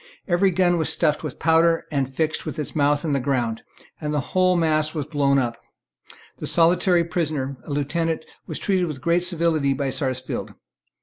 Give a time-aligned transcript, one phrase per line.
[0.27, 3.61] Every gun was stuffed with powder, and fixed with its mouth in the ground;
[4.01, 5.61] and the whole mass was blown up.
[6.39, 10.55] The solitary prisoner, a lieutenant, was treated with great civility by Sarsfield.